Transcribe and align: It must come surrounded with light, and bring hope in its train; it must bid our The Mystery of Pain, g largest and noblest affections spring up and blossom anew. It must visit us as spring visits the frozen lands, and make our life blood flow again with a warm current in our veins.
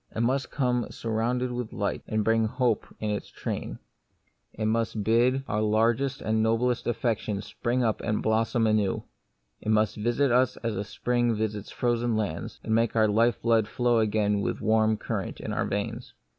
It 0.15 0.21
must 0.21 0.49
come 0.49 0.87
surrounded 0.89 1.51
with 1.51 1.71
light, 1.71 2.01
and 2.07 2.23
bring 2.23 2.45
hope 2.45 2.87
in 2.99 3.11
its 3.11 3.29
train; 3.29 3.77
it 4.51 4.65
must 4.65 5.03
bid 5.03 5.13
our 5.13 5.27
The 5.27 5.35
Mystery 5.35 5.37
of 5.37 5.45
Pain, 5.45 5.61
g 5.61 5.71
largest 5.71 6.21
and 6.21 6.41
noblest 6.41 6.87
affections 6.87 7.45
spring 7.45 7.83
up 7.83 8.01
and 8.01 8.23
blossom 8.23 8.65
anew. 8.65 9.03
It 9.61 9.69
must 9.69 9.97
visit 9.97 10.31
us 10.31 10.57
as 10.63 10.87
spring 10.87 11.35
visits 11.35 11.69
the 11.69 11.75
frozen 11.75 12.15
lands, 12.15 12.59
and 12.63 12.73
make 12.73 12.95
our 12.95 13.07
life 13.07 13.39
blood 13.43 13.67
flow 13.67 13.99
again 13.99 14.41
with 14.41 14.59
a 14.59 14.63
warm 14.63 14.97
current 14.97 15.39
in 15.39 15.53
our 15.53 15.65
veins. 15.65 16.15